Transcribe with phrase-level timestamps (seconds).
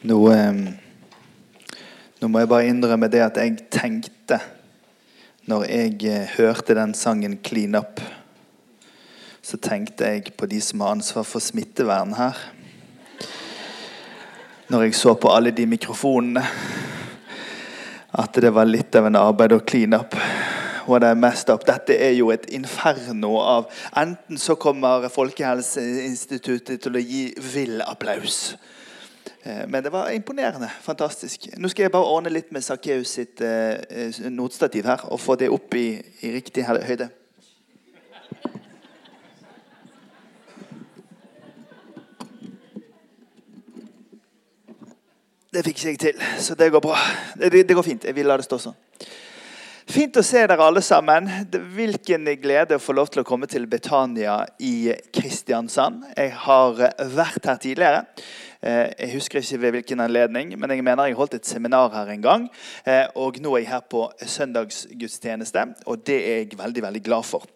[0.00, 0.16] Nå,
[2.20, 4.38] nå må jeg bare innrømme det at jeg tenkte
[5.44, 8.00] Når jeg eh, hørte den sangen 'Clean Up',
[9.42, 12.38] så tenkte jeg på de som har ansvar for smittevern her.
[14.68, 16.44] Når jeg så på alle de mikrofonene,
[18.12, 20.16] at det var litt av en arbeid å clean up.
[20.86, 28.56] Dette er jo et inferno av Enten så kommer Folkehelseinstituttet til å gi vill applaus.
[29.42, 30.70] Eh, Men det var imponerende.
[30.80, 31.48] Fantastisk.
[31.56, 35.36] Nå skal jeg bare ordne litt med Sakkeus sitt eh, eh, notstativ her og få
[35.40, 37.08] det opp i, i riktig høyde.
[45.50, 46.98] Det fikk ikke jeg til, så det går bra.
[47.34, 48.04] Det, det, går fint.
[48.04, 48.76] Jeg vil la det stå sånn.
[49.90, 51.26] Fint å se dere alle sammen.
[51.74, 56.04] Hvilken glede å få lov til å komme til Betania i Kristiansand.
[56.14, 58.04] Jeg har eh, vært her tidligere.
[58.62, 62.12] Eh, Jeg husker ikke ved hvilken anledning, men jeg mener jeg holdt et seminar her
[62.14, 62.46] en gang.
[62.84, 64.04] Eh, Og nå er jeg her på
[64.36, 67.50] søndagsgudstjeneste, og det er jeg veldig, veldig glad for.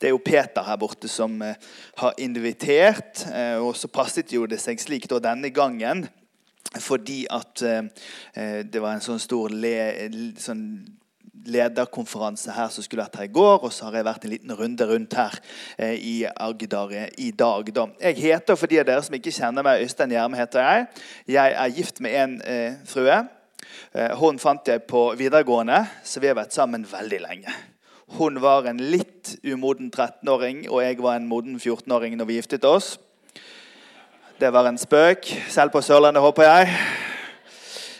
[0.00, 3.26] Det er jo Peter her borte som har invitert,
[3.60, 6.06] og så passet jo det seg slik da denne gangen
[6.80, 9.74] fordi at det var en sånn stor le,
[10.38, 10.62] sånn
[11.44, 14.54] lederkonferanse her som skulle vært her i går, og så har jeg vært en liten
[14.58, 15.36] runde rundt her
[15.76, 17.70] eh, i Agder i dag.
[17.74, 17.86] Da.
[18.00, 20.86] Jeg heter, for de av dere som ikke kjenner meg, Øystein Gjerme heter jeg.
[21.36, 23.20] Jeg er gift med en eh, frue.
[23.94, 27.56] Eh, hun fant jeg på videregående, så vi har vært sammen veldig lenge.
[28.18, 32.68] Hun var en litt umoden 13-åring, og jeg var en moden 14-åring når vi giftet
[32.68, 32.94] oss.
[34.40, 36.78] Det var en spøk, selv på Sørlandet, håper jeg.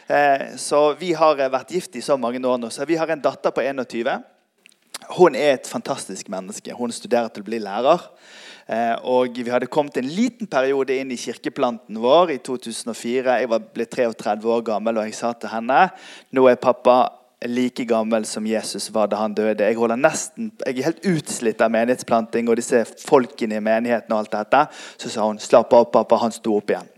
[0.08, 2.70] Eh, Så vi har eh, vært gift i så mange år nå.
[2.70, 4.22] Så vi har en datter på 21.
[5.16, 6.74] Hun er et fantastisk menneske.
[6.76, 8.04] Hun studerer til å bli lærer.
[8.68, 13.40] Eh, Og vi hadde kommet en liten periode inn i kirkeplanten vår i 2004.
[13.40, 15.90] Jeg var ble 33 år gammel, og jeg sa til henne
[16.32, 19.66] nå er pappa like gammel som Jesus var da han døde.
[19.68, 24.12] Jeg, nesten, jeg er helt utslitt av menighetsplanting og disse folkene i menigheten.
[24.12, 24.66] og alt dette.
[24.96, 26.16] Så sa hun slapp av, pappa.
[26.24, 26.93] Han sto opp igjen.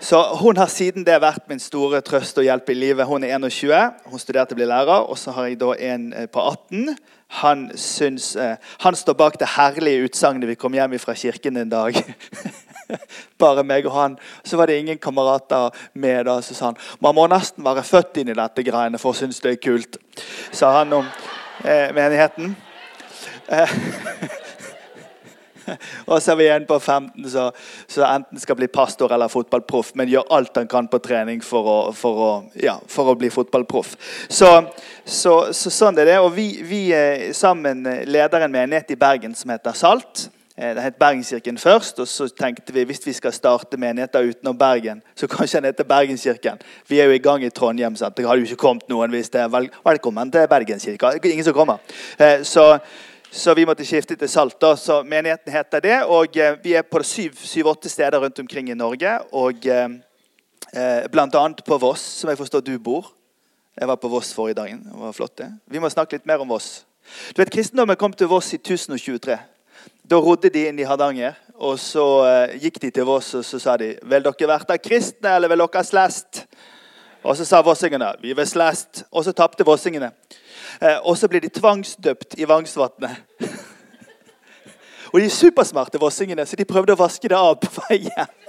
[0.00, 3.06] Så Hun har siden det vært min store trøst og hjelp i livet.
[3.06, 3.74] Hun er 21,
[4.08, 5.02] hun studerte til å bli lærer.
[5.12, 6.94] Og så har jeg da en eh, på 18.
[7.42, 11.68] Han, syns, eh, han står bak det herlige utsagnet vi kom hjem fra kirken en
[11.68, 12.00] dag.
[13.42, 14.16] Bare meg og han.
[14.42, 16.24] Så var det ingen kamerater med.
[16.24, 19.20] da, Så sa han man må nesten være født inn i dette greiene for å
[19.20, 20.00] synes det er kult.
[20.48, 21.04] Sa han om
[21.60, 22.56] eh, menigheten.
[23.52, 23.76] Eh,
[26.10, 27.46] og så er vi igjen på 15 så,
[27.90, 31.70] så enten skal bli pastor eller fotballproff, men gjør alt han kan på trening for
[31.70, 33.94] å, for å, ja, for å bli fotballproff.
[34.28, 34.50] Så,
[35.04, 36.18] så, så sånn er det.
[36.24, 40.28] Og vi, vi eh, sammen leder en menighet i Bergen som heter Salt.
[40.60, 44.58] Eh, Det het Bergenskirken først, og så tenkte vi hvis vi skal starte menigheter utenom
[44.58, 46.58] Bergen, så kanskje den heter Bergenskirken.
[46.88, 48.16] Vi er jo i gang i Trondheim, sant?
[48.16, 51.14] det hadde jo ikke kommet noen hvis det er vel, velkommen til Bergenskirka.
[51.24, 51.78] Ingen som kommer.
[52.18, 52.78] Eh, Så,
[53.30, 54.58] så vi måtte skifte til Salt.
[54.78, 56.02] så Menigheten heter det.
[56.04, 59.18] og eh, Vi er på syv-åtte steder rundt omkring i Norge.
[59.32, 59.88] og eh,
[60.72, 61.08] bl.a.
[61.08, 63.12] Blant annet på Voss, som jeg forstår du bor.
[63.76, 64.82] Jeg var på Voss forrige dagen.
[64.84, 65.52] Det var flott det.
[65.66, 66.84] Vi må snakke litt mer om Voss.
[67.34, 69.38] Du vet, Kristendommen kom til Voss i 1023.
[70.10, 73.58] Da rodde de inn i Hardanger, og så eh, gikk de til Voss og så
[73.62, 76.44] sa de, vil dere være kristne, eller vil dere slest?
[77.22, 79.04] Og så sa vossingene vi vil slest.
[79.12, 80.10] Og så tapte vossingene.
[80.80, 83.16] Eh, og så blir de tvangsdøpt i Vangsvatnet.
[85.12, 88.30] og de er supersmarte vossingene, så de prøvde å vaske det av på veien.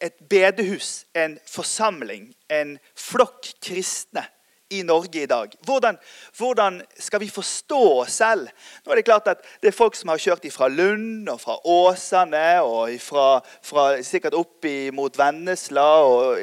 [0.00, 4.26] et, bedehus, en forsamling, en flokk kristne
[4.70, 5.52] i Norge i dag.
[5.64, 5.96] Hvordan,
[6.36, 8.48] hvordan, skal vi forstå oss selv?
[8.84, 11.56] Nå er Det klart at det er folk som har kjørt fra Lund og fra
[11.64, 16.36] Åsane og ifra, fra sikkert opp mot Vennesla og,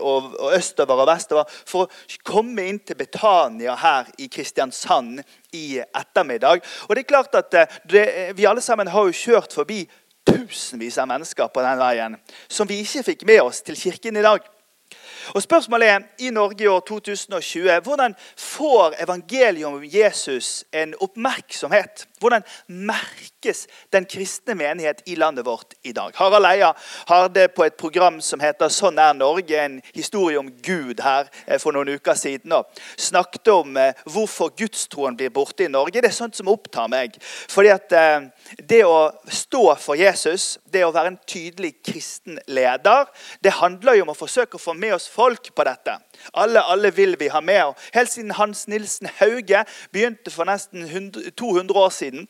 [0.00, 5.20] og, og, østover og vestover for å komme inn til Betania her i Kristiansand
[5.52, 6.64] i ettermiddag.
[6.88, 8.06] Og det er klart at eh, det,
[8.36, 9.84] Vi alle sammen har jo kjørt forbi
[10.28, 12.16] tusenvis av mennesker på den veien
[12.48, 14.44] som vi ikke fikk med oss til kirken i dag.
[15.34, 22.06] Og Spørsmålet er i Norge i år 2020 hvordan får evangeliet om Jesus en oppmerksomhet?
[22.18, 26.12] Hvordan merkes den kristne menighet i landet vårt i dag?
[26.14, 31.00] Harald Eia det på et program som heter 'Sånn er Norge', en historie om Gud
[31.00, 32.52] her eh, for noen uker siden.
[32.52, 32.66] og
[32.96, 36.00] Snakket om eh, hvorfor gudstroen blir borte i Norge.
[36.00, 37.16] Det er sånt som opptar meg.
[37.48, 38.20] Fordi at eh,
[38.68, 43.04] det å stå for Jesus, det å være en tydelig kristen leder,
[43.44, 45.98] det handler jo om å forsøke å få med oss folk på dette.
[46.32, 47.74] Alle, alle vil vi ha med.
[47.94, 52.28] Helt siden Hans Nilsen Hauge begynte for nesten 100, 200 år siden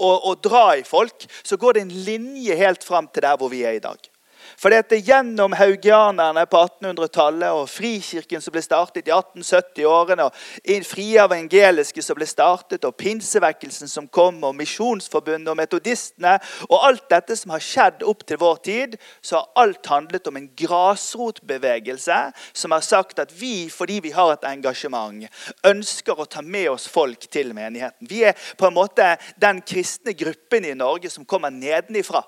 [0.00, 3.62] å dra i folk, så går det en linje helt fram til der hvor vi
[3.68, 4.09] er i dag.
[4.58, 10.86] For det er gjennom haugianerne på 1800-tallet og Frikirken som ble startet i 1870-årene, og
[10.86, 16.36] Frie evangeliske som ble startet, og pinsevekkelsen som kom, og Misjonsforbundet og metodistene
[16.68, 20.38] Og alt dette som har skjedd opp til vår tid, så har alt handlet om
[20.38, 22.18] en grasrotbevegelse
[22.52, 25.26] som har sagt at vi, fordi vi har et engasjement,
[25.66, 28.08] ønsker å ta med oss folk til menigheten.
[28.08, 32.22] Vi er på en måte den kristne gruppen i Norge som kommer nedenifra.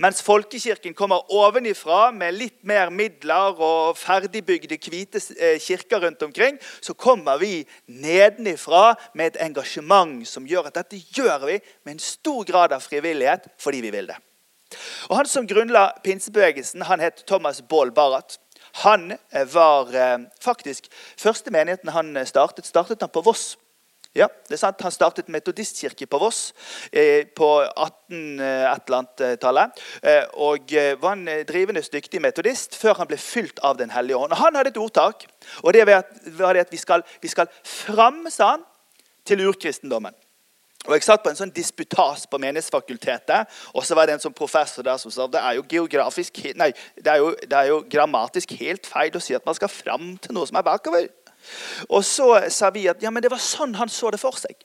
[0.00, 6.58] Mens folkekirken kommer ovenifra med litt mer midler og ferdigbygde hvite eh, kirker rundt omkring,
[6.80, 12.04] så kommer vi nedenifra med et engasjement som gjør at dette gjør vi med en
[12.04, 14.18] stor grad av frivillighet fordi vi vil det.
[15.10, 18.38] Og Han som grunnla pinsebevegelsen, han het Thomas Baal Barrat.
[18.84, 20.88] Han eh, var eh, faktisk
[21.20, 23.58] Første menigheten han startet, startet han på Voss.
[24.12, 24.82] Ja, det er sant.
[24.84, 26.52] Han startet metodistkirke på Voss
[26.92, 29.80] eh, på 18-tallet.
[30.04, 33.94] Eh, eh, og eh, var en drivende dyktig metodist før han ble fylt av Den
[33.94, 34.36] hellige ånd.
[34.36, 35.24] Og Han hadde et ordtak,
[35.62, 38.66] og det var det at vi skal, vi skal fram, sa han,
[39.24, 40.12] til urkristendommen.
[40.82, 44.34] Og Jeg satt på en sånn disputas på Menighetsfakultetet, og så var det en sånn
[44.34, 47.84] professor der som sa det er jo geografisk, nei, det er jo, det er jo
[47.88, 51.06] grammatisk helt feil å si at man skal fram til noe som er bakover.
[51.88, 54.56] Og så sa vi at ja, men det var sånn han så det for seg.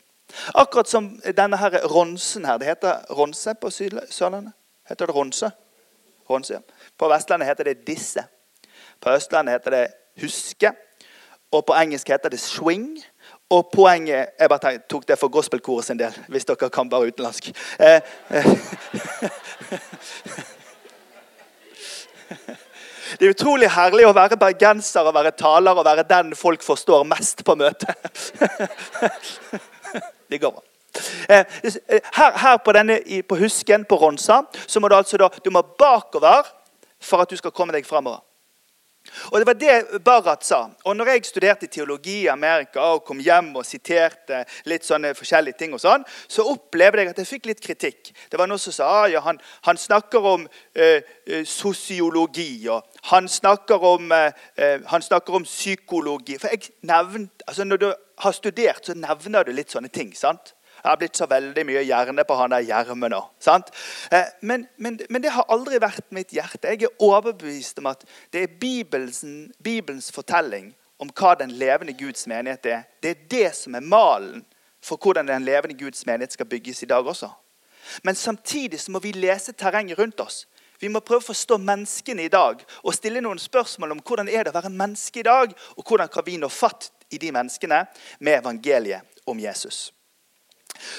[0.53, 2.57] Akkurat som denne her ronsen her.
[2.59, 4.53] Det heter ronse på Sørlandet.
[4.87, 5.51] Heter det ronse?
[6.29, 6.59] ronse ja.
[6.97, 8.23] På Vestlandet heter det disse.
[8.99, 9.87] På Østlandet heter det
[10.21, 10.71] huske.
[11.51, 13.03] Og på engelsk heter det swing.
[13.49, 17.51] Og poenget Jeg bare tok det for gospelkoret sin del, hvis dere kan bare utenlandsk.
[17.79, 18.45] Eh, eh.
[23.17, 27.05] Det er utrolig herlig å være bergenser og være taler og være den folk forstår
[27.09, 27.97] mest på møtet.
[30.29, 30.61] Det går bra.
[31.29, 31.45] Eh,
[32.13, 32.99] her, her på, denne,
[33.29, 36.49] på, Husken på Ronsa så må du altså da, du må bakover
[36.99, 38.21] for at du skal komme deg framover.
[39.31, 40.59] Og Det var det Barrat sa.
[40.85, 45.57] Og når jeg studerte teologi i Amerika og kom hjem og siterte litt sånne forskjellige
[45.59, 48.11] ting, og sånn, så opplevde jeg at jeg fikk litt kritikk.
[48.31, 52.83] Det var noen som sa ah, ja, han, han snakker om eh, eh sosiologi, og
[53.11, 56.37] han snakker om, eh, eh, han snakker om psykologi.
[56.39, 60.13] For jeg nevnt, altså Når du har studert, så nevner du litt sånne ting.
[60.15, 60.53] sant?
[60.87, 63.17] Det har blitt så veldig mye hjerne på han der Gjerme nå.
[63.51, 66.69] Eh, men, men, men, det har aldri vært mitt hjerte.
[66.71, 69.19] Jeg er overbevist om at det er Bibelens,
[69.59, 70.69] Bibelens fortelling
[71.03, 72.85] om hva den levende Guds menighet er.
[73.03, 74.45] Det er det som er malen
[74.79, 77.33] for hvordan den levende Guds menighet skal bygges i dag også.
[78.07, 80.45] Men samtidig så må vi lese terrenget rundt oss.
[80.79, 84.47] Vi må prøve å forstå menneskene i dag og stille noen spørsmål om hvordan er
[84.47, 87.83] det å være menneske i dag, og hvordan kan vi nå fatt i de menneskene
[88.23, 89.89] med evangeliet om Jesus.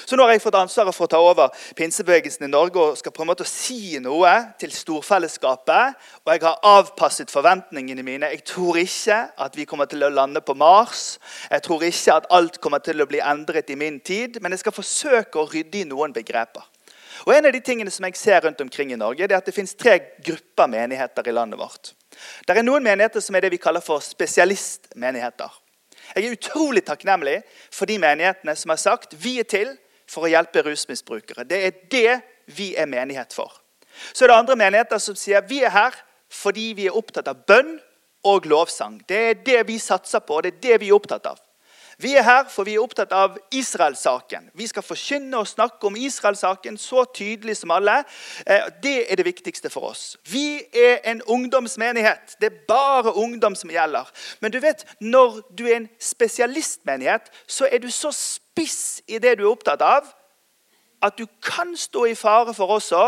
[0.05, 3.13] Så nå har jeg fått ansvaret for å ta over pinsebevegelsen i Norge og skal
[3.15, 4.31] på en måte si noe
[4.61, 5.99] til storfellesskapet.
[6.25, 8.31] Og jeg har avpasset forventningene mine.
[8.33, 11.19] Jeg tror ikke at vi kommer til å lande på Mars.
[11.51, 14.65] Jeg tror ikke at alt kommer til å bli endret i min tid, men jeg
[14.65, 16.65] skal forsøke å rydde i noen begreper.
[17.27, 19.47] Og En av de tingene som jeg ser rundt omkring i Norge, det er at
[19.47, 21.93] det finnes tre grupper menigheter i landet vårt.
[22.47, 25.51] Det er noen menigheter som er det vi kaller for spesialistmenigheter.
[26.15, 29.75] Jeg er utrolig takknemlig for de menighetene som har sagt vi er til
[30.09, 31.45] for å hjelpe rusmisbrukere.
[31.45, 32.19] Det er det
[32.57, 33.53] vi er menighet for.
[34.13, 35.97] Så er det andre menigheter som sier vi er her
[36.29, 37.77] fordi vi er opptatt av bønn
[38.29, 38.99] og lovsang.
[39.09, 41.39] Det er det vi satser på, og det er det vi er opptatt av.
[41.99, 44.45] Vi er her for vi er opptatt av Israelsaken.
[44.55, 47.97] Vi skal forkynne og snakke om Israelsaken så tydelig som alle.
[48.45, 50.17] Eh, det er det viktigste for oss.
[50.31, 52.37] Vi er en ungdomsmenighet.
[52.39, 54.07] Det er bare ungdom som gjelder.
[54.39, 59.35] Men du vet, når du er en spesialistmenighet, så er du så spiss i det
[59.37, 60.07] du er opptatt av,
[61.03, 63.03] at du kan stå i fare for også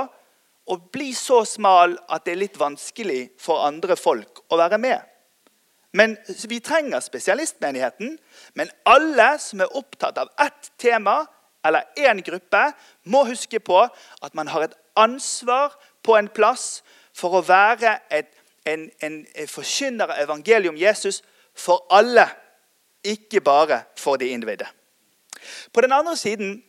[0.67, 4.99] å bli så smal at det er litt vanskelig for andre folk å være med.
[5.93, 6.17] Men
[6.47, 8.19] Vi trenger spesialistmenigheten,
[8.53, 11.25] men alle som er opptatt av ett tema
[11.65, 12.71] eller én gruppe,
[13.03, 13.81] må huske på
[14.21, 16.83] at man har et ansvar på en plass
[17.13, 18.31] for å være et,
[18.65, 21.21] en, en forkynner av evangeliet om Jesus
[21.57, 22.25] for alle,
[23.03, 24.67] ikke bare for de innvidde.
[25.73, 26.63] På den andre siden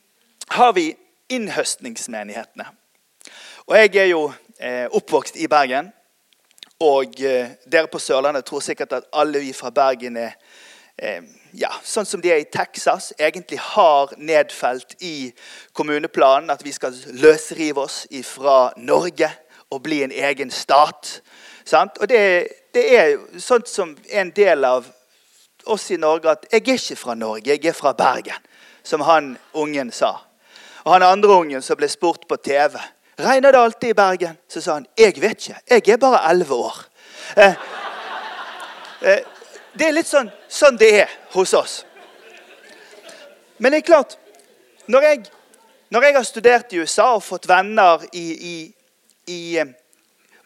[0.49, 0.97] har vi
[1.29, 2.67] innhøstningsmenighetene.
[3.67, 5.93] Og Jeg er jo eh, oppvokst i Bergen.
[6.83, 10.33] Og eh, dere på Sørlandet tror sikkert at alle vi fra Bergen er
[10.99, 11.23] eh,
[11.55, 15.31] ja, sånn som de er i Texas, egentlig har nedfelt i
[15.77, 19.29] kommuneplanen at vi skal løsrive oss fra Norge
[19.71, 21.21] og bli en egen stat.
[21.65, 22.01] Sant?
[22.01, 22.25] Og det,
[22.75, 24.89] det er sånt som en del av
[25.71, 28.43] oss i Norge at 'jeg er ikke fra Norge, jeg er fra Bergen',
[28.83, 30.17] som han ungen sa.
[30.85, 32.81] Og han andre ungen som ble spurt på TV
[33.19, 34.39] Regner det alltid i Bergen?
[34.49, 35.61] Så sa han jeg vet ikke.
[35.71, 36.79] Jeg er bare elleve år.
[37.37, 37.55] Eh,
[39.03, 39.21] eh,
[39.79, 41.83] det er litt sånn, sånn det er hos oss.
[43.59, 44.19] Men det er klart
[44.91, 45.19] Når jeg,
[45.95, 48.57] når jeg har studert i USA og fått venner i, i,
[49.31, 49.69] i, eh,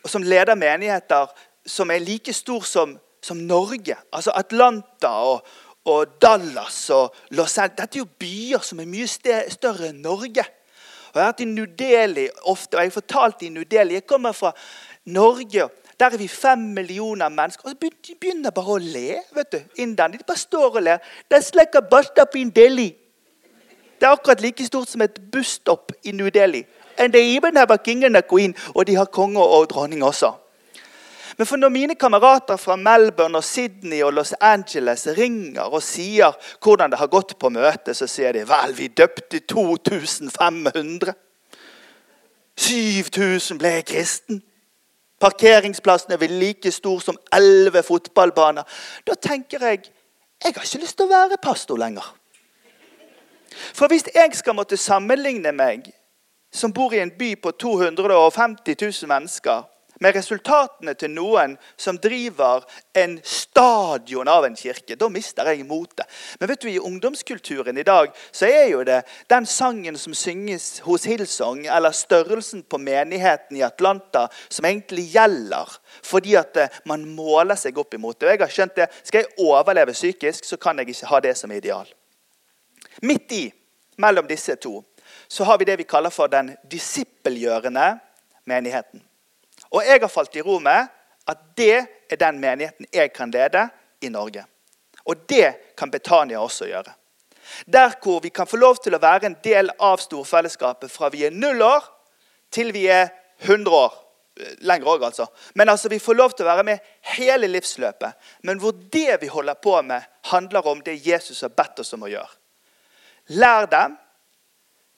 [0.04, 1.30] som leder menigheter
[1.66, 2.92] som er like stor som,
[3.25, 5.49] som Norge, altså Atlanta og,
[5.88, 10.44] og Dallas og Los Angeles Dette er jo byer som er mye større enn Norge.
[11.16, 11.66] Jeg har vært i New
[12.44, 14.52] ofte, og jeg har fortalt i New Delhi Jeg kommer fra
[15.04, 15.68] Norge.
[16.00, 17.68] Der er vi fem millioner mennesker.
[17.68, 19.23] Og De begynner bare å le.
[19.32, 20.18] vet du, Inderne.
[20.18, 20.99] De bare står og ler.
[21.32, 22.94] That's like a bus stop in Delhi.
[24.00, 26.64] Det er akkurat like stort som et busstopp i New Delhi.
[26.99, 28.54] And they even have a king and a queen.
[28.75, 30.32] Og de har konge og dronning også.
[31.37, 36.33] Men for når mine kamerater fra Melbourne, og Sydney og Los Angeles ringer og sier
[36.64, 41.12] hvordan det har gått på møtet, så sier de vel, vi døpte 2500.
[42.57, 44.40] 7000 ble kristen.
[45.21, 48.64] Parkeringsplassen er vel like stor som elleve fotballbaner.
[49.07, 49.85] Da tenker jeg
[50.45, 52.05] jeg har ikke lyst til å være pastor lenger.
[53.73, 55.88] For hvis jeg skal måtte sammenligne meg,
[56.52, 59.64] som bor i en by på 250 000 mennesker,
[60.00, 62.65] med resultatene til noen som driver
[62.97, 64.97] en stadion av en kirke.
[64.99, 66.05] Da mister jeg motet.
[66.41, 70.81] Men vet du, i ungdomskulturen i dag så er jo det den sangen som synges
[70.87, 75.79] hos Hillsong, eller størrelsen på menigheten i Atlanta, som egentlig gjelder.
[76.05, 78.29] Fordi at eh, man måler seg opp imot det.
[78.29, 78.91] Og jeg har skjønt det.
[79.03, 81.88] Skal jeg overleve psykisk, så kan jeg ikke ha det som ideal.
[83.03, 83.47] Midt i,
[84.00, 84.81] mellom disse to,
[85.29, 87.91] så har vi det vi kaller for den disippelgjørende
[88.49, 89.05] menigheten.
[89.76, 90.88] Og jeg har falt i ro med
[91.28, 93.66] at det er den menigheten jeg kan lede
[94.00, 94.47] i Norge.
[95.04, 96.95] Og det kan Betania også gjøre.
[97.66, 101.26] Der hvor vi kan få lov til å være en del av storfellesskapet fra vi
[101.26, 101.85] er null år
[102.50, 103.12] til vi er
[103.45, 103.95] 100 år.
[104.68, 105.26] Lenger òg, altså.
[105.54, 108.18] Men altså, vi får lov til å være med hele livsløpet.
[108.45, 110.02] Men hvor det vi holder på med,
[110.33, 112.35] handler om det Jesus har bedt oss om å gjøre.
[113.40, 113.97] Lær dem,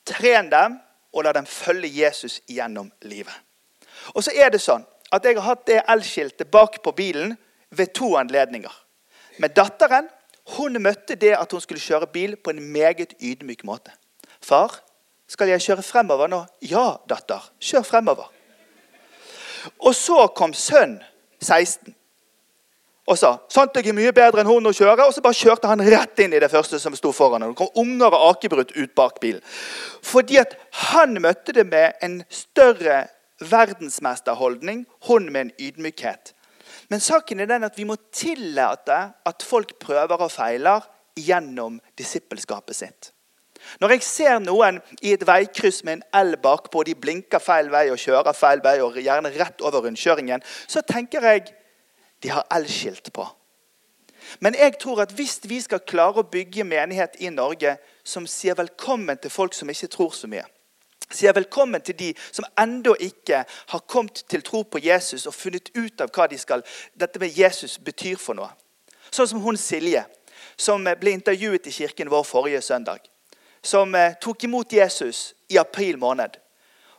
[0.06, 0.80] tren dem,
[1.14, 3.34] og la dem følge Jesus gjennom livet.
[4.14, 7.36] Og så er det sånn at Jeg har hatt det elskiltet bak på bilen
[7.70, 8.72] ved to anledninger.
[9.38, 10.08] Men datteren
[10.56, 13.92] hun møtte det at hun skulle kjøre bil, på en meget ydmyk måte.
[14.40, 14.80] 'Far,
[15.28, 17.50] skal jeg kjøre fremover nå?' 'Ja, datter.
[17.60, 18.32] Kjør fremover.'
[19.78, 21.02] Og så kom sønn
[21.40, 21.94] 16
[23.08, 25.06] og sa sånt jeg er mye bedre enn hun å kjøre.
[25.08, 27.54] Og så bare kjørte han rett inn i det første som sto foran ham.
[27.54, 29.40] Det kom unger og akebrudd ut bak bilen.
[30.04, 30.52] Fordi at
[30.90, 33.06] han møtte det med en større
[33.40, 36.34] verdensmesterholdning, hun med en ydmykhet.
[36.88, 40.84] Men saken er den at vi må tillate at folk prøver og feiler
[41.18, 43.12] gjennom disippelskapet sitt.
[43.80, 47.88] Når jeg ser noen i et veikryss med en L bakpå, de blinker feil vei
[47.90, 51.50] og kjører feil vei, og gjerne rett over rundkjøringen, så tenker jeg
[52.22, 53.26] de har L-skilt på.
[54.40, 58.58] Men jeg tror at hvis vi skal klare å bygge menighet i Norge som sier
[58.58, 60.44] velkommen til folk som ikke tror så mye,
[61.10, 65.70] sier velkommen til de som ennå ikke har kommet til tro på Jesus og funnet
[65.76, 68.50] ut av hva de skal, dette med Jesus betyr for noe.
[69.10, 70.04] Sånn som hun Silje,
[70.56, 73.00] som ble intervjuet i kirken vår forrige søndag.
[73.62, 76.36] Som eh, tok imot Jesus i april måned.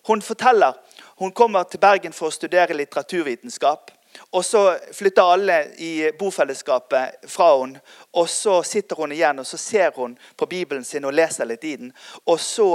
[0.07, 0.73] Hun forteller
[1.19, 3.91] hun kommer til Bergen for å studere litteraturvitenskap.
[4.31, 4.61] Og så
[4.95, 7.81] flytter alle i bofellesskapet fra henne.
[8.15, 11.67] Og så sitter hun igjen og så ser hun på Bibelen sin og leser litt
[11.67, 11.91] i den.
[12.25, 12.69] Og så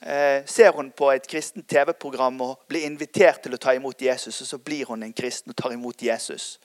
[0.00, 4.40] eh, ser hun på et kristent TV-program og blir invitert til å ta imot Jesus.
[4.40, 6.58] Og så blir hun en kristen og tar imot Jesus.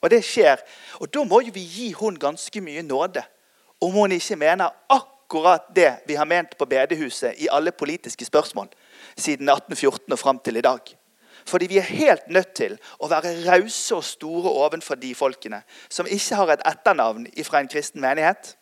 [0.00, 0.62] Og det skjer.
[1.00, 3.24] Og da må jo vi gi hun ganske mye nåde.
[3.80, 8.68] Om hun ikke mener akkurat det vi har ment på bedehuset i alle politiske spørsmål
[9.16, 10.80] siden 1814 og fram til i dag.
[11.46, 16.08] Fordi vi er helt nødt til å være rause og store overfor de folkene som
[16.08, 18.54] ikke har et etternavn fra en kristen menighet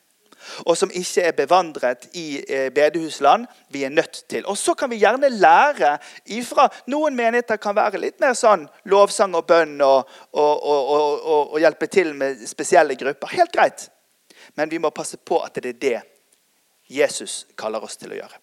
[0.67, 3.47] og som ikke er bevandret i eh, bedehusland.
[3.69, 4.47] Vi er nødt til.
[4.47, 5.97] Og så kan vi gjerne lære
[6.35, 11.59] ifra Noen menigheter kan være litt mer sånn lovsang og bønn og, og, og, og
[11.63, 13.35] hjelpe til med spesielle grupper.
[13.39, 13.89] Helt greit.
[14.55, 15.99] Men vi må passe på at det er det
[16.89, 18.41] Jesus kaller oss til å gjøre.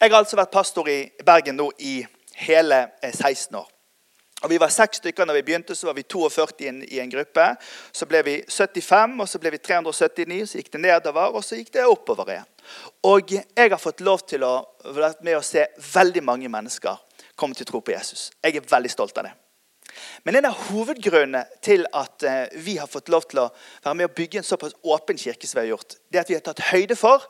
[0.00, 1.98] Jeg har altså vært pastor i Bergen nå i
[2.46, 3.68] hele 16 eh, år.
[4.40, 7.00] Og Vi var seks stykker når vi begynte, så var vi 42 i en, i
[7.02, 7.44] en, gruppe.
[7.92, 11.58] Så ble vi 75, og så ble vi 379, så gikk det nedover, og så
[11.58, 12.48] gikk det oppover igjen.
[13.10, 14.54] Og jeg har fått lov til å
[14.86, 16.96] være med å se veldig mange mennesker
[17.40, 18.30] komme til tro på Jesus.
[18.44, 19.34] Jeg er veldig stolt av det.
[20.24, 23.48] Men en av hovedgrunnene til at eh, vi har fått lov til å
[23.84, 26.30] være med å bygge en såpass åpen kirke som vi har gjort, det er at
[26.30, 27.26] vi har tatt høyde for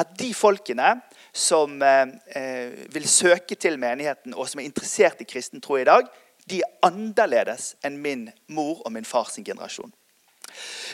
[0.00, 0.94] at de folkene
[1.32, 5.86] som eh, eh, vil søke til menigheten, og som er interessert i kristen tro i
[5.86, 6.08] dag,
[6.50, 9.92] de er annerledes enn min mor og min fars generasjon.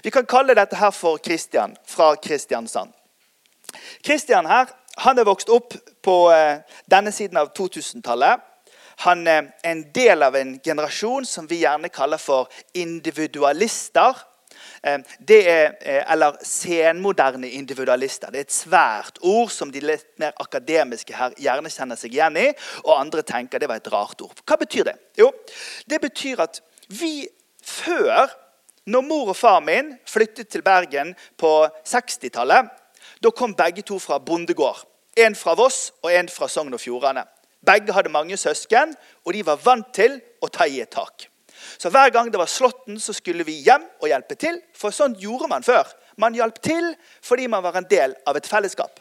[0.02, 2.92] Vi kan kalle dette her for Kristian fra Kristiansand.
[4.04, 8.44] Kristian her, han er vokst opp på eh, denne siden av 2000-tallet.
[9.04, 14.16] Han er en del av en generasjon som vi gjerne kaller for individualister.
[14.86, 18.30] Eh, det er, eh, eller senmoderne individualister.
[18.30, 22.38] Det er et svært ord som de litt mer akademiske her gjerne kjenner seg igjen
[22.38, 22.46] i.
[22.84, 24.42] Og andre tenker det var et rart ord.
[24.46, 24.96] Hva betyr det?
[25.18, 25.32] Jo,
[25.90, 27.28] det betyr at vi
[27.62, 28.30] før,
[28.86, 32.70] når mor og far min flyttet til Bergen på 60-tallet,
[33.22, 34.84] da kom begge to fra bondegård.
[35.16, 37.24] En fra Voss og en fra Sogn og Fjordane.
[37.66, 38.94] Begge hadde mange søsken,
[39.24, 41.26] og de var vant til å ta i et tak.
[41.78, 44.60] Så hver gang det var slåtten, så skulle vi hjem og hjelpe til.
[44.76, 45.88] For sånn gjorde man før.
[46.20, 46.92] Man hjalp til
[47.24, 49.00] fordi man var en del av et fellesskap.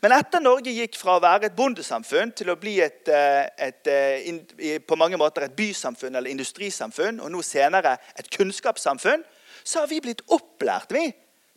[0.00, 3.80] Men etter Norge gikk fra å være et bondesamfunn til å bli et, eh, et,
[3.86, 9.24] et, eh, på mange måter et bysamfunn eller industrisamfunn, og nå senere et kunnskapssamfunn,
[9.64, 11.10] så har vi blitt opplært vi,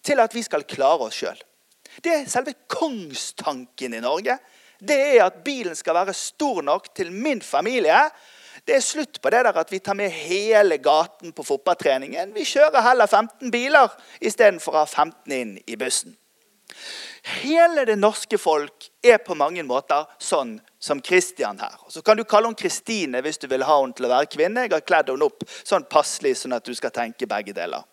[0.03, 1.39] til at vi skal klare oss sjøl.
[2.01, 4.37] Det er selve kongstanken i Norge.
[4.79, 7.97] Det er at bilen skal være stor nok til min familie
[8.69, 12.35] det er slutt på det der at vi tar med hele gaten på fotballtreningen.
[12.35, 16.13] Vi kjører heller 15 biler istedenfor å ha 15 inn i bussen.
[17.41, 21.75] Hele det norske folk er på mange måter sånn som Kristian her.
[21.89, 24.67] Så kan du kalle henne Kristine hvis du vil ha henne til å være kvinne.
[24.67, 27.83] Jeg har kledd henne opp sånn passelig, sånn at du skal tenke begge deler.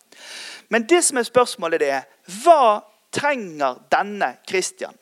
[0.69, 4.93] Men det som er spørsmålet, det er hva trenger denne Kristian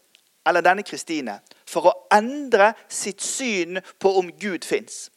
[0.47, 5.09] eller denne Kristine for å endre sitt syn på om Gud fins?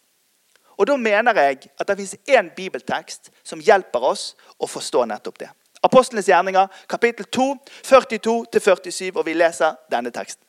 [0.79, 5.39] Og Da mener jeg at det fins én bibeltekst som hjelper oss å forstå nettopp
[5.39, 5.51] det.
[5.83, 10.43] Apostlenes gjerninger, kapittel 2, 42-47, og vi leser denne teksten.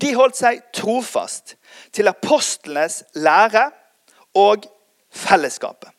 [0.00, 1.56] De holdt seg trofast
[1.92, 3.70] til apostlenes lære
[4.36, 4.66] og
[5.14, 5.90] fellesskapet.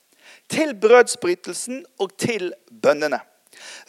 [0.50, 3.20] Til brødsbrytelsen og til bønnene.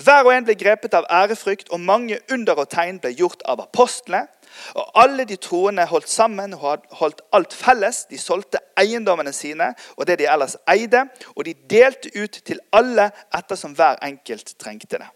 [0.00, 3.62] Hver og en ble grepet av ærefrykt, og mange under og tegn ble gjort av
[3.64, 4.26] apostlene.
[4.74, 8.04] Og Alle de troende holdt sammen og holdt alt felles.
[8.10, 13.10] De solgte eiendommene sine og det de ellers eide, og de delte ut til alle
[13.36, 15.10] ettersom hver enkelt trengte det.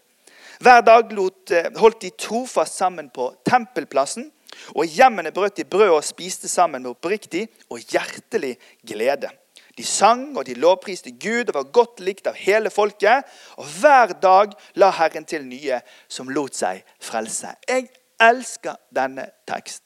[0.59, 4.31] Hver dag eh, holdt de trofast sammen på tempelplassen,
[4.75, 8.55] og hjemmene brøt de brød og spiste sammen med oppriktig og hjertelig
[8.87, 9.29] glede.
[9.77, 13.27] De sang og de lovpriste Gud og var godt likt av hele folket.
[13.59, 17.51] Og hver dag la Herren til nye som lot seg frelse.
[17.67, 17.89] Jeg
[18.21, 19.85] elsker denne teksten.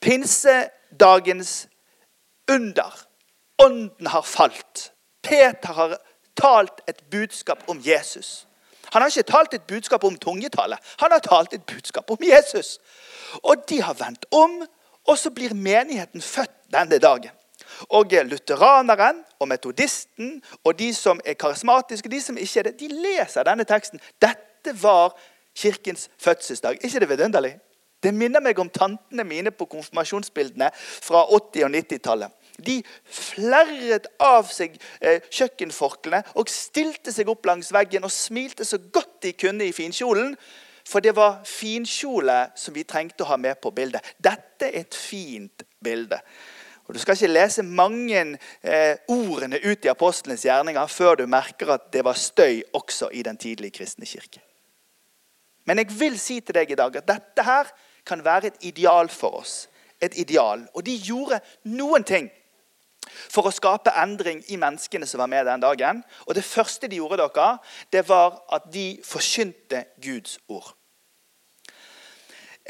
[0.00, 1.68] Pinsedagens
[2.50, 2.94] under.
[3.62, 4.92] Ånden har falt.
[5.22, 5.98] Peter har
[6.34, 8.46] talt et budskap om Jesus.
[8.92, 10.76] Han har ikke talt et budskap om tungetale.
[11.00, 12.78] Han har talt et budskap om Jesus.
[13.42, 14.66] Og de har vendt om,
[15.08, 17.30] og så blir menigheten født denne dagen.
[17.88, 22.88] Og lutheraneren og metodisten og de som er karismatiske, de som ikke er det, de
[22.88, 24.00] leser denne teksten.
[24.20, 25.16] Dette var
[25.54, 26.78] kirkens fødselsdag.
[26.82, 27.54] ikke det vidunderlig?
[28.02, 32.32] Det minner meg om tantene mine på konfirmasjonsbildene fra 80- og 90-tallet.
[32.58, 38.80] De flerret av seg eh, kjøkkenforklene og stilte seg opp langs veggen og smilte så
[38.92, 40.34] godt de kunne i finkjolen.
[40.88, 44.02] For det var finkjole som vi trengte å ha med på bildet.
[44.18, 46.18] Dette er et fint bilde.
[46.88, 48.24] Og Du skal ikke lese mange
[48.66, 53.22] eh, ordene ut i apostlenes gjerninger før du merker at det var støy også i
[53.22, 54.42] den tidlige kristne kirke.
[55.64, 57.70] Men jeg vil si til deg i dag at dette her
[58.06, 59.68] kan være et ideal for oss.
[60.02, 60.64] Et ideal.
[60.74, 62.30] Og de gjorde noen ting
[63.30, 66.02] for å skape endring i menneskene som var med den dagen.
[66.26, 67.58] Og det første de gjorde, dere,
[67.92, 70.72] det var at de forkynte Guds ord.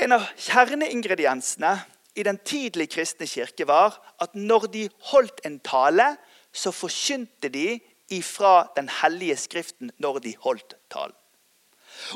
[0.00, 1.72] En av kjerneingrediensene
[2.16, 6.14] i den tidlige kristne kirke var at når de holdt en tale,
[6.52, 7.80] så forkynte de
[8.12, 11.16] ifra Den hellige skriften når de holdt talen.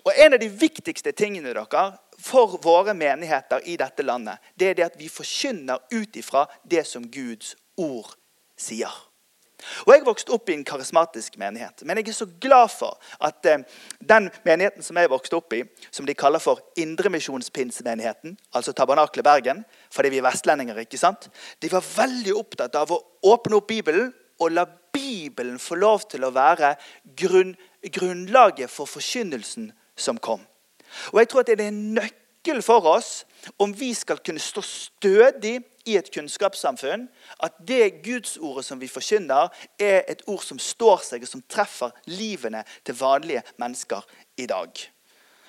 [0.04, 1.86] Og En av de viktigste tingene dere,
[2.18, 6.86] for våre menigheter i dette landet, det er det at vi forkynner ut ifra det
[6.86, 8.14] som Guds ord
[8.56, 8.92] sier.
[9.86, 13.46] Og Jeg vokste opp i en karismatisk menighet, men jeg er så glad for at
[13.48, 13.64] eh,
[14.04, 19.64] den menigheten som jeg vokste opp i, som de kaller for Indremisjonspinsemenigheten, altså Tabernakle Bergen,
[19.90, 21.30] fordi vi er vestlendinger, ikke sant?
[21.62, 23.00] de var veldig opptatt av å
[23.32, 26.74] åpne opp Bibelen og la Bibelen få lov til å være
[27.18, 27.54] grunn,
[27.92, 30.40] grunnlaget for forkynnelsen som kom.
[31.12, 33.24] Og jeg tror at det er en nøkkel for oss
[33.58, 37.06] om vi skal kunne stå stødig i et kunnskapssamfunn
[37.46, 41.94] at det Gudsordet som vi forkynner, er et ord som står seg, og som treffer
[42.10, 44.02] livene til vanlige mennesker
[44.36, 44.70] i dag.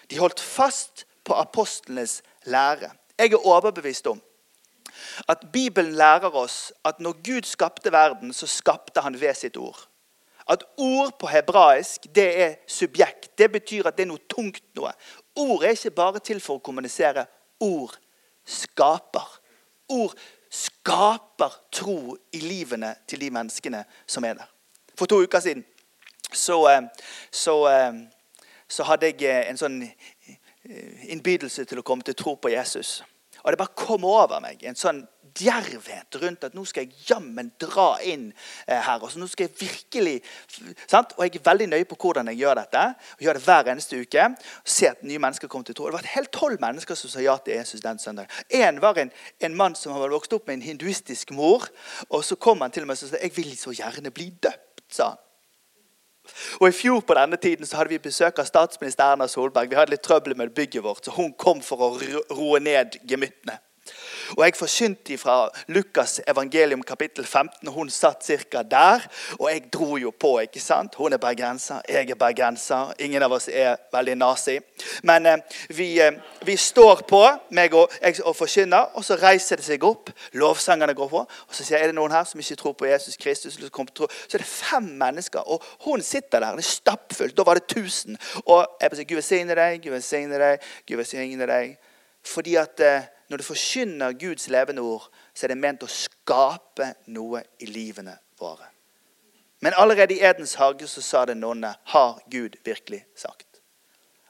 [0.10, 2.92] De holdt fast på apostlenes lære.
[3.18, 4.22] Jeg er overbevist om
[5.30, 9.88] at Bibelen lærer oss at når Gud skapte verden, så skapte han ved sitt ord.
[10.50, 13.38] At ord på hebraisk det er subjekt.
[13.38, 14.94] Det betyr at det er noe tungt noe.
[15.36, 17.26] Ord er ikke bare til for å kommunisere.
[17.60, 17.98] Ord
[18.48, 19.28] skaper.
[19.90, 20.16] Ord
[20.50, 24.54] skaper tro i livene til de menneskene som er der.
[24.98, 25.66] For to uker siden
[26.34, 26.82] så, eh,
[27.32, 27.94] så, eh,
[28.68, 29.84] så hadde jeg eh, en sånn
[31.08, 33.02] innbydelse til å komme til tro på Jesus.
[33.44, 35.06] Og det bare kom over meg en sånn
[35.40, 38.30] djervhet rundt at nå skal jeg jammen dra inn
[38.68, 39.02] eh, her.
[39.02, 40.16] og så nå skal jeg virkelig,
[40.88, 41.14] sant?
[41.18, 42.86] Og jeg er veldig nøye på hvordan jeg gjør dette.
[43.18, 44.26] og gjør det hver eneste uke.
[44.26, 45.88] og Se at nye mennesker kommer til tro.
[45.88, 48.32] Det var helt tolv mennesker som sa ja til Jesus den søndagen.
[48.50, 51.68] En var en, en mann som hadde vokst opp med en hinduistisk mor.
[52.10, 54.84] og Så kom han til meg og sa jeg vil så gjerne bli døpt.
[54.90, 55.18] sa han.
[56.60, 59.70] Og I fjor på denne tiden så hadde vi besøk av statsminister Erna Solberg.
[59.70, 61.90] Vi hadde litt trøbbel med bygget vårt, så hun kom for å
[62.36, 63.60] roe ned gemyttene.
[64.36, 67.68] Og Jeg forkynte fra Lukas evangelium kapittel 15.
[67.68, 68.62] Hun satt ca.
[68.64, 69.08] der.
[69.40, 70.40] Og jeg dro jo på.
[70.40, 70.96] ikke sant?
[70.96, 72.94] Hun er bergenser, jeg er bergenser.
[73.00, 74.60] Ingen av oss er veldig nazi.
[75.04, 75.38] Men eh,
[75.70, 76.12] vi, eh,
[76.46, 80.12] vi, står på, meg og, jeg, og forkynner, og så reiser det seg opp.
[80.34, 81.24] Lovsangerne går på.
[81.24, 83.58] Og så sier jeg, er det noen her som ikke tror på Jesus Kristus.
[83.58, 86.58] Så er det fem mennesker, og hun sitter der.
[86.58, 87.38] Det er stappfullt.
[87.38, 88.18] Da var det 1000.
[88.46, 91.78] Og jeg sier, Gud velsigne deg, Gud velsigne deg, Gud velsigne deg.
[92.28, 96.94] Fordi at eh, når du forkynner Guds levende ord, så er det ment å skape
[97.12, 98.70] noe i livene våre.
[99.60, 103.48] Men allerede i Edens hage så sa det nonne har Gud virkelig sagt.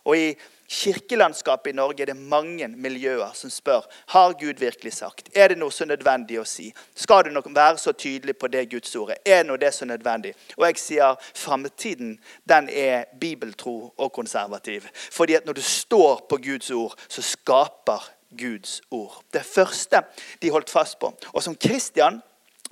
[0.08, 0.28] Og i
[0.68, 3.84] kirkelandskapet i Norge er det mange miljøer som spør
[4.14, 5.30] har Gud virkelig sagt.
[5.36, 6.70] Er det noe så nødvendig å si?
[6.96, 9.20] Skal du nok være så tydelig på det Guds ordet?
[9.26, 10.32] Er noe det så nødvendig?
[10.56, 12.16] Og jeg sier framtiden
[12.48, 14.88] den er bibeltro og konservativ.
[15.12, 19.22] Fordi at når du står på Guds ord, så skaper Guds ord.
[19.34, 20.02] Det første
[20.42, 21.12] de holdt fast på.
[21.34, 22.22] Og som Kristian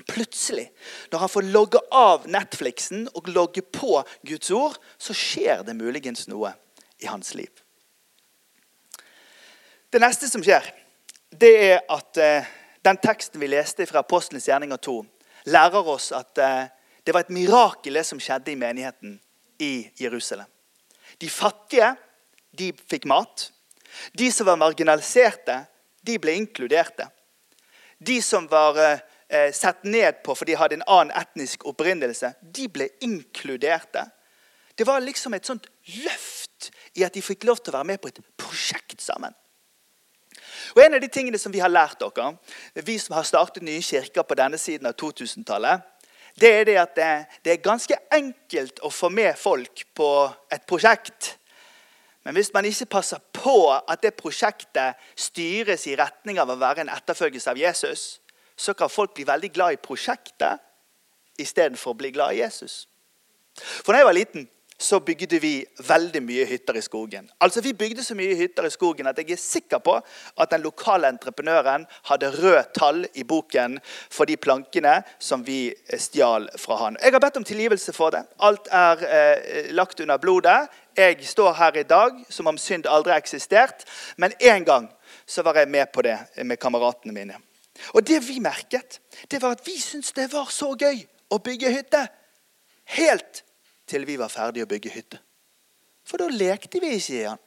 [0.07, 0.71] plutselig,
[1.11, 6.27] når han får logge av Netflixen og logge på Guds ord, så skjer det muligens
[6.27, 6.51] noe
[6.99, 7.51] i hans liv.
[9.91, 10.65] Det neste som skjer,
[11.31, 12.47] det er at eh,
[12.83, 14.97] den teksten vi leste fra Apostelens gjerninger 2,
[15.53, 16.67] lærer oss at eh,
[17.05, 19.19] det var et mirakel som skjedde i menigheten
[19.61, 20.49] i Jerusalem.
[21.21, 21.93] De fattige
[22.57, 23.49] de fikk mat.
[24.13, 25.59] De som var marginaliserte,
[26.05, 27.07] de ble inkluderte.
[27.97, 32.67] De som var eh, sett ned på fordi de hadde en annen etnisk opprinnelse, de
[32.69, 34.05] ble inkluderte.
[34.75, 35.67] Det var liksom et sånt
[36.03, 39.33] løft i at de fikk lov til å være med på et prosjekt sammen.
[40.75, 42.33] Og En av de tingene som vi har lært dere,
[42.83, 45.83] vi som har startet nye kirker på denne siden av 2000-tallet,
[46.35, 47.11] det er det at det,
[47.45, 50.09] det er ganske enkelt å få med folk på
[50.51, 51.37] et prosjekt.
[52.25, 56.81] Men hvis man ikke passer på at det prosjektet styres i retning av å være
[56.81, 58.05] en etterfølgelse av Jesus,
[58.57, 60.63] så kan folk bli veldig glad i prosjektet
[61.41, 62.85] istedenfor å bli glad i Jesus.
[63.55, 64.47] For da jeg var liten,
[64.79, 65.53] så bygde vi
[65.87, 67.29] veldig mye hytter i skogen.
[67.39, 70.65] Altså Vi bygde så mye hytter i skogen at jeg er sikker på at den
[70.65, 73.79] lokale entreprenøren hadde rød tall i boken
[74.11, 76.99] for de plankene som vi stjal fra han.
[77.01, 78.25] Jeg har bedt om tilgivelse for det.
[78.43, 80.67] Alt er eh, lagt under blodet.
[80.97, 83.83] Jeg står her i dag som om synd aldri har eksistert.
[84.17, 84.87] Men én gang
[85.27, 87.39] så var jeg med på det med kameratene mine.
[87.93, 91.71] Og det vi merket, det var at vi syntes det var så gøy å bygge
[91.73, 92.05] hytte.
[92.95, 93.43] Helt
[93.87, 95.19] til vi var ferdige å bygge hytte.
[96.05, 97.41] For da lekte vi ikke igjen.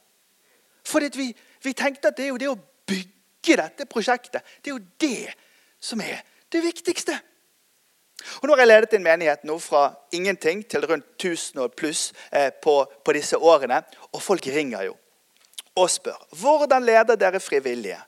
[0.85, 1.31] For vi,
[1.63, 2.59] vi, tenkte at det er jo det å
[2.89, 5.33] bygge dette prosjektet det er jo det
[5.79, 7.15] som er det viktigste.
[8.41, 12.09] Og Nå har jeg ledet en menighet nå fra ingenting til rundt 1000 og pluss
[12.31, 13.81] eh, på, på disse årene.
[14.13, 14.97] Og folk ringer jo
[15.79, 17.99] og spør hvordan leder dere frivillige.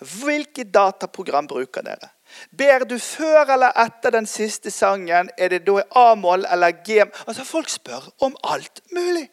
[0.00, 2.08] Hvilke dataprogram bruker dere?
[2.56, 5.30] Ber du før eller etter den siste sangen?
[5.36, 7.02] Er det da A-mål eller G?
[7.26, 9.28] Altså, Folk spør om alt mulig.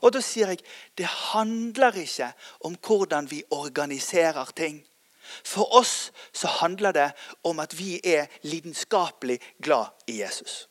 [0.00, 0.62] Og da sier jeg
[0.96, 2.30] det handler ikke
[2.64, 4.80] om hvordan vi organiserer ting.
[5.44, 7.10] For oss så handler det
[7.46, 10.68] om at vi er lidenskapelig glad i Jesus.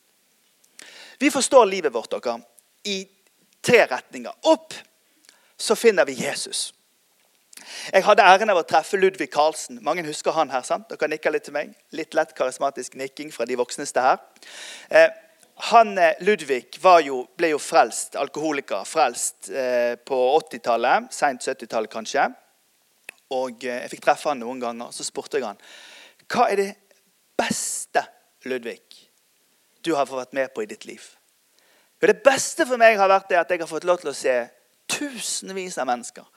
[1.20, 2.40] Vi forstår livet vårt dere,
[2.84, 3.08] i
[3.62, 4.32] tre retninger.
[4.48, 4.74] Opp
[5.58, 6.74] så finner vi Jesus.
[7.92, 9.82] Jeg hadde æren av å treffe Ludvig Karlsen.
[9.84, 10.64] Mange husker han her.
[10.64, 10.88] sant?
[10.90, 11.74] Dere nikker litt til meg.
[11.92, 14.22] Litt lett karismatisk nikking fra de voksneste her.
[14.90, 15.10] Eh,
[15.70, 21.12] han, eh, Ludvig jo, ble jo frelst, alkoholiker, frelst eh, på 80-tallet.
[21.12, 22.30] Seint 70-tallet, kanskje.
[23.36, 24.94] Og eh, Jeg fikk treffe han noen ganger.
[24.96, 25.62] Så spurte jeg han
[26.30, 26.72] hva er det
[27.40, 28.04] beste,
[28.46, 28.84] Ludvig,
[29.82, 31.02] du har fått vært med på i ditt liv.
[32.00, 34.36] Det beste for meg har vært det at jeg har fått lov til å se
[34.94, 36.28] tusenvis av mennesker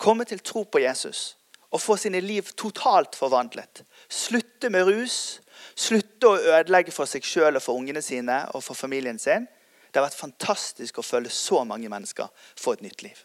[0.00, 1.34] komme til tro på Jesus
[1.70, 3.84] og få sine liv totalt forvandlet.
[4.10, 5.38] Slutte med rus,
[5.78, 9.46] slutte å ødelegge for seg sjøl og for ungene sine og for familien sin.
[9.90, 13.20] Det har vært fantastisk å følge så mange mennesker få et nytt liv.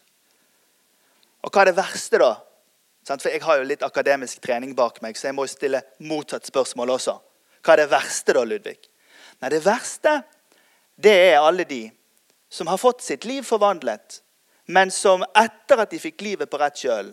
[1.45, 2.36] Og hva er det verste, da?
[3.06, 6.48] For Jeg har jo litt akademisk trening bak meg, så jeg må jo stille motsatt
[6.48, 7.20] spørsmål også.
[7.62, 8.80] Hva er det verste, da, Ludvig?
[9.41, 10.22] Nei, Det verste
[10.96, 11.89] det er alle de
[12.50, 14.22] som har fått sitt liv forvandlet
[14.65, 17.12] men som etter at de fikk livet på rett kjøl,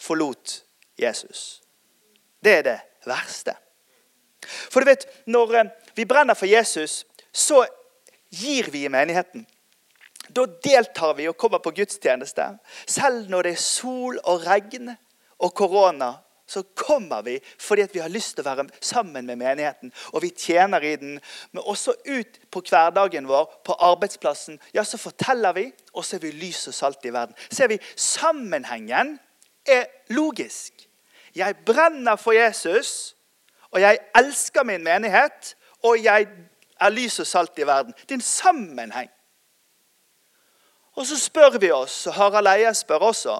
[0.00, 0.60] forlot
[1.00, 1.62] Jesus.
[2.44, 2.76] Det er det
[3.08, 3.56] verste.
[4.44, 7.64] For du vet, Når eh, vi brenner for Jesus, så
[8.30, 9.46] gir vi i menigheten.
[10.36, 12.50] Da deltar vi og kommer på gudstjeneste.
[12.86, 14.92] Selv når det er sol og regn
[15.38, 16.12] og korona,
[16.46, 19.90] så kommer vi fordi vi har lyst til å være sammen med menigheten.
[20.14, 21.16] Og vi tjener i den.
[21.52, 26.26] Men også ut på hverdagen vår, på arbeidsplassen, ja, så forteller vi, og så er
[26.26, 27.34] vi lys og salt i verden.
[27.50, 29.16] Ser vi sammenhengen
[29.66, 30.86] er logisk.
[31.36, 33.16] Jeg brenner for Jesus,
[33.70, 36.28] og jeg elsker min menighet, og jeg
[36.80, 37.92] er lys og salt i verden.
[38.06, 39.10] Det er en sammenheng.
[40.96, 43.36] Og så spør vi oss, og Harald Eie spør også,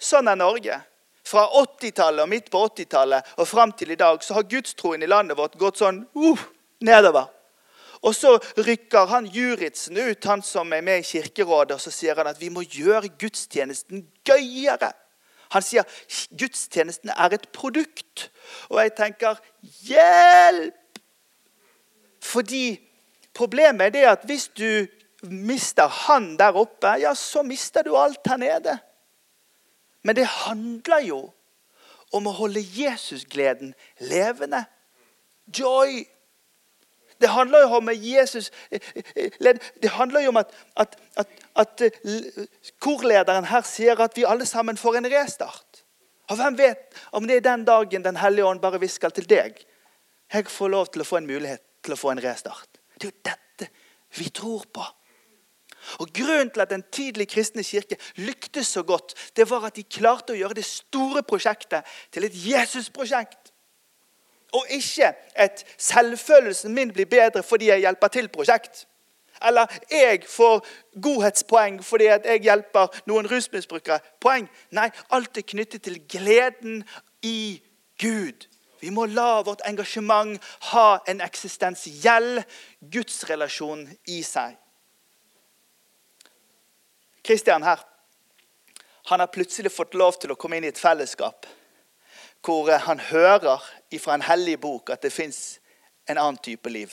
[0.00, 0.80] sånn er Norge.
[1.24, 5.08] Fra 80-tallet og midt på 80-tallet og fram til i dag så har gudstroen i
[5.08, 6.42] landet vårt gått sånn uh,
[6.84, 7.30] nedover.
[8.04, 12.18] Og så rykker han Juritzen ut, han som er med i Kirkerådet, og så sier
[12.20, 14.90] han at vi må gjøre gudstjenesten gøyere.
[15.54, 15.88] Han sier
[16.36, 18.28] gudstjenesten er et produkt.
[18.68, 19.40] Og jeg tenker
[19.88, 21.00] hjelp!
[22.24, 22.66] Fordi
[23.36, 24.84] problemet er det at hvis du
[25.30, 28.78] mister han der oppe, ja, så mister du alt her nede.
[30.02, 31.20] Men det handler jo
[32.14, 34.64] om å holde Jesusgleden levende.
[35.46, 36.04] Joy.
[37.20, 38.50] Det handler jo om Jesus
[39.80, 41.82] Det handler jo om at, at, at, at
[42.82, 45.84] korlederen her sier at vi alle sammen får en restart.
[46.28, 49.60] Og hvem vet om det er den dagen Den hellige ånd bare hvisker til deg
[50.32, 52.80] jeg får lov til å få en mulighet til å få en restart.
[52.96, 53.68] Det er jo dette
[54.18, 54.82] vi tror på.
[55.98, 59.82] Og Grunnen til at den tidlige kristne kirke lyktes så godt, det var at de
[59.82, 63.52] klarte å gjøre det store prosjektet til et Jesus-prosjekt.
[64.54, 68.86] Og ikke et 'selvfølelsen min blir bedre fordi jeg hjelper til'-prosjekt.
[69.42, 70.66] Eller 'jeg får
[71.02, 73.98] godhetspoeng fordi jeg hjelper noen rusmisbrukere'.
[74.20, 74.50] Poeng.
[74.70, 76.84] Nei, alt er knyttet til gleden
[77.22, 77.62] i
[78.02, 78.46] Gud.
[78.80, 82.44] Vi må la vårt engasjement ha en eksistensiell
[82.92, 84.58] gudsrelasjon i seg.
[87.24, 87.80] Kristian her
[89.06, 91.48] han har plutselig fått lov til å komme inn i et fellesskap
[92.44, 93.64] hvor eh, han hører
[94.00, 95.58] fra en hellig bok at det fins
[96.10, 96.92] en annen type liv.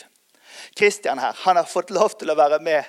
[0.75, 2.87] Kristian her han har fått lov til å være med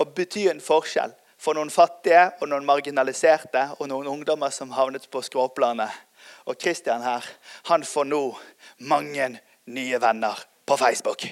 [0.00, 5.08] og bety en forskjell for noen fattige og noen marginaliserte og noen ungdommer som havnet
[5.10, 5.90] på skråplanet.
[6.46, 7.26] Og Kristian her
[7.70, 8.24] han får nå
[8.88, 9.28] mange
[9.72, 11.26] nye venner på Facebook.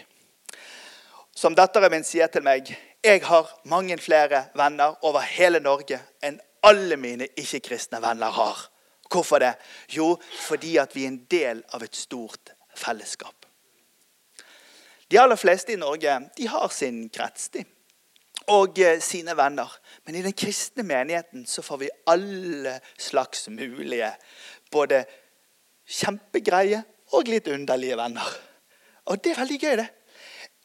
[1.37, 2.73] Som datteren min sier til meg
[3.05, 8.67] jeg har mange flere venner over hele Norge enn alle mine ikke-kristne venner har.
[9.11, 9.55] Hvorfor det?
[9.89, 10.15] Jo,
[10.47, 13.47] fordi at vi er en del av et stort fellesskap.
[15.11, 17.65] De aller fleste i Norge de har sin krets de.
[18.51, 19.71] og eh, sine venner.
[20.05, 24.11] Men i den kristne menigheten så får vi alle slags mulige
[24.73, 25.05] både
[25.87, 26.83] kjempegreie
[27.15, 28.27] og litt underlige venner.
[29.07, 29.89] Og det er veldig gøy, det.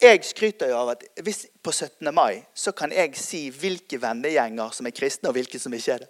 [0.02, 2.14] Jeg skryter jo av at hvis på 17.
[2.14, 6.04] mai så kan jeg si hvilke vennegjenger som er kristne, og hvilke som ikke er
[6.04, 6.10] det.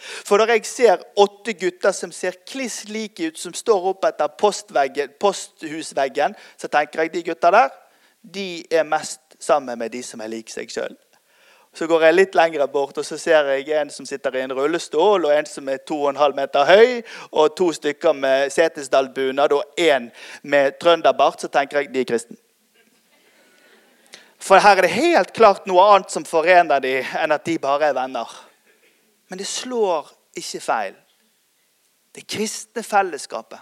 [0.00, 4.28] For når jeg ser åtte gutter som ser kliss like ut, som står opp etter
[4.38, 7.70] posthusveggen, så tenker jeg de gutta der
[8.20, 10.92] de er mest sammen med de som er lik seg sjøl.
[11.72, 14.52] Så går jeg litt lenger bort, og så ser jeg en som sitter i en
[14.52, 20.10] rullestol, og en som er 2,5 meter høy, og to stykker med Setesdal-bunad og én
[20.42, 21.40] med trønderbart.
[21.40, 22.36] Så tenker jeg de er kristne.
[24.40, 27.90] For her er det helt klart noe annet som forener dem, enn at de bare
[27.90, 28.30] er venner.
[29.28, 30.08] Men det slår
[30.40, 30.96] ikke feil.
[32.16, 33.60] Det kristne fellesskapet.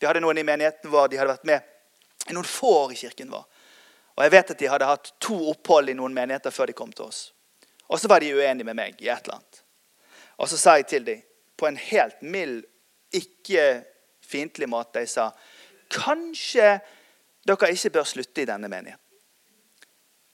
[0.00, 3.00] Vi hadde noen i menigheten vår de hadde vært med i noen få år i
[3.00, 3.44] kirken vår.
[4.16, 6.94] Og jeg vet at de hadde hatt to opphold i noen menigheter før de kom
[6.94, 7.20] til oss.
[7.90, 9.62] Og så var de uenige med meg i et eller annet.
[10.40, 11.22] Og så sa jeg til dem
[11.60, 12.62] på en helt mild,
[13.12, 13.82] ikke
[14.24, 15.26] fiendtlig måte Jeg sa
[15.90, 16.78] kanskje
[17.44, 19.09] dere ikke bør slutte i denne menigheten.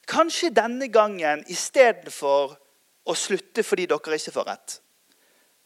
[0.06, 2.54] Kanskje denne gangen istedenfor
[3.06, 4.78] å slutte fordi dere ikke får rett.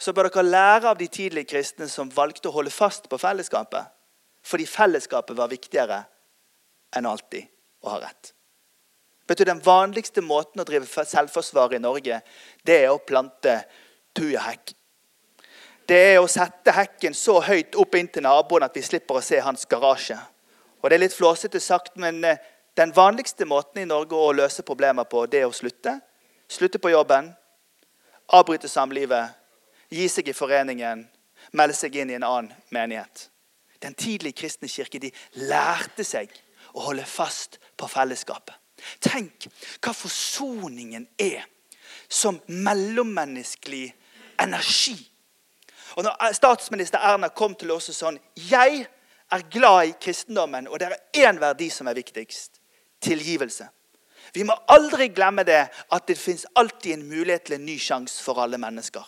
[0.00, 3.84] Så bør dere lære av de tidlige kristne som valgte å holde fast på fellesskapet.
[4.40, 6.02] Fordi fellesskapet var viktigere
[6.96, 7.50] enn alltid
[7.84, 8.32] å ha rett.
[9.28, 12.22] Vet du, Den vanligste måten å drive selvforsvar i Norge,
[12.64, 13.60] det er å plante
[14.16, 14.72] tujahekk.
[15.86, 19.22] Det er å sette hekken så høyt opp inn til naboen at vi slipper å
[19.22, 20.18] se hans garasje.
[20.80, 22.38] Og Det er litt flåsete sagt, men eh,
[22.80, 25.98] den vanligste måten i Norge å løse problemer på, det er å slutte
[26.50, 27.32] slutte på jobben,
[28.26, 29.30] avbryte samlivet,
[29.90, 31.04] gi seg i foreningen,
[31.54, 33.28] melde seg inn i en annen menighet.
[33.80, 35.12] Den tidlige kristne kirke de
[35.46, 36.32] lærte seg
[36.74, 38.56] å holde fast på fellesskapet.
[39.00, 39.46] Tenk
[39.80, 41.44] hva forsoningen er
[42.08, 43.86] som mellommenneskelig
[44.40, 44.96] energi.
[45.98, 48.86] Og når Statsminister Erna kom til oss og sånn Jeg
[49.30, 52.59] er glad i kristendommen, og det er én verdi som er viktigst.
[53.00, 53.68] Tilgivelse.
[54.34, 58.22] Vi må aldri glemme det at det fins alltid en mulighet til en ny sjanse
[58.22, 59.02] for alle mennesker.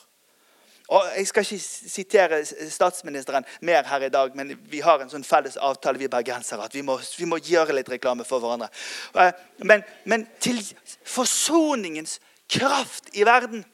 [0.93, 5.25] Og Jeg skal ikke sitere statsministeren mer her i dag, men vi har en sånn
[5.25, 8.69] felles avtale vi bergensere, at vi må, vi må, gjøre litt reklame for hverandre.
[9.15, 9.31] Eh,
[9.65, 10.59] men, men til
[11.05, 12.19] forsoningens
[12.51, 13.65] kraft i verden,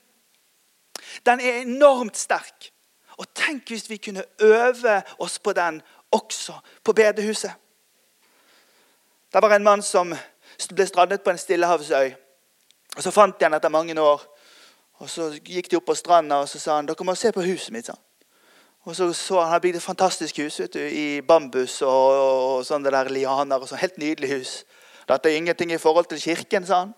[1.26, 2.70] den er enormt sterk.
[3.18, 5.82] Og tenk hvis vi kunne øve oss på den
[6.14, 7.50] også på bedehuset.
[9.32, 10.14] Det var en mann som
[10.72, 12.12] ble strandet på en stillehavsøy.
[12.96, 14.22] Og Så fant de han etter mange år.
[14.98, 17.44] Og Så gikk de opp på stranda og så sa han, dere må se på
[17.44, 17.86] huset mitt.
[17.86, 18.00] Sånn.
[18.84, 22.58] Og så så Han hadde bygd et fantastisk hus vet du, i bambus og, og,
[22.58, 23.60] og sånne der lianer.
[23.60, 24.64] og sånn, Helt nydelig hus.
[25.08, 26.94] Dette er ingenting i forhold til kirken, sa han.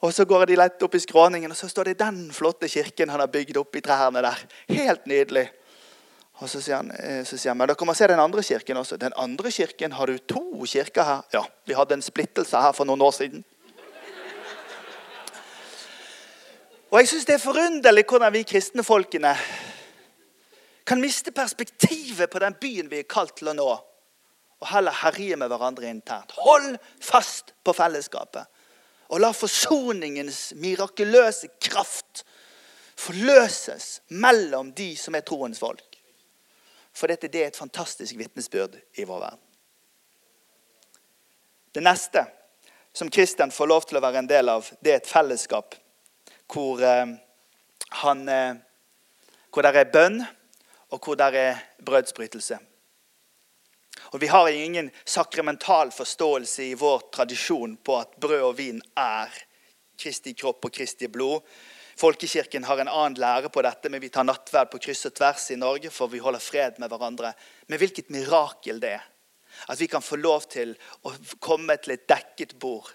[0.00, 3.08] Og Så går de lett opp i skråningen, og så står det den flotte kirken
[3.08, 4.38] han har bygd opp i trærne der.
[4.68, 5.50] Helt nydelig.
[6.40, 8.80] Og så sier, han, eh, så sier han men dere må se den andre kirken
[8.80, 8.96] også.
[8.96, 11.22] Den andre kirken, Har du to kirker her?
[11.32, 13.44] Ja, vi hadde en splittelse her for noen år siden.
[16.92, 19.32] Og jeg syns det er forunderlig hvordan vi kristne folkene
[20.84, 23.68] kan miste perspektivet på den byen vi er kalt til å nå,
[24.60, 26.34] og heller herje med hverandre internt.
[26.42, 28.44] Hold fast på fellesskapet,
[29.08, 32.24] og la forsoningens mirakuløse kraft
[32.98, 35.91] forløses mellom de som er troens folk.
[36.92, 39.44] For dette det er et fantastisk vitnesbyrd i vår verden.
[41.72, 42.26] Det neste
[42.92, 45.74] som Kristian får lov til å være en del av, det er et fellesskap
[46.52, 47.14] hvor, eh,
[48.02, 48.54] han, eh,
[49.50, 50.20] hvor det er bønn,
[50.92, 52.58] og hvor det er brødsbrytelse.
[54.12, 59.32] Og Vi har ingen sakramental forståelse i vår tradisjon på at brød og vin er
[59.98, 61.40] Kristi kropp og Kristi blod.
[62.02, 65.44] Folkekirken har en annen lære på dette, men vi tar nattverd på kryss og tvers
[65.54, 67.30] i Norge, for vi holder fred med hverandre.
[67.70, 69.04] Men hvilket mirakel det er.
[69.70, 70.72] At vi kan få lov til
[71.06, 72.88] å komme til et dekket bord,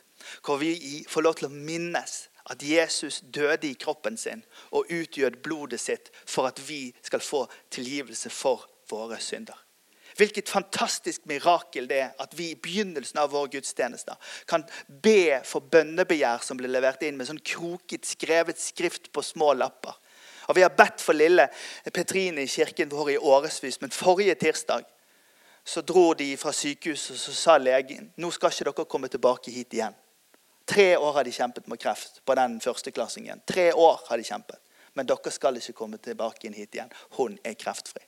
[0.44, 2.18] hvor vi får lov til å minnes
[2.52, 7.46] at Jesus døde i kroppen sin og utgjød blodet sitt for at vi skal få
[7.72, 9.67] tilgivelse for våre synder.
[10.18, 14.18] Hvilket fantastisk mirakel det er at vi i begynnelsen av våre gudstjenester
[14.50, 19.54] kan be for bønnebegjær som blir levert inn med sånn kroket, skrevet skrift på små
[19.54, 19.94] lapper.
[20.48, 21.50] Og Vi har bedt for lille
[21.94, 24.88] Petrine i kirken vår i årevis, men forrige tirsdag
[25.68, 29.52] så dro de fra sykehuset og så sa legen nå skal ikke dere komme tilbake
[29.52, 29.96] hit igjen.
[30.68, 33.44] Tre år har de kjempet med kreft på den førsteklassingen.
[33.48, 34.60] Tre år har de kjempet.
[34.96, 36.92] Men dere skal ikke komme tilbake hit igjen.
[37.20, 38.07] Hun er kreftfri.